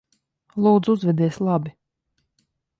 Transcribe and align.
Lūdzu, 0.67 0.95
uzvedies 0.99 1.39
labi. 1.51 1.77